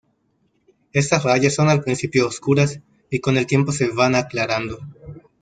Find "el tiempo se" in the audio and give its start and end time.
3.37-3.89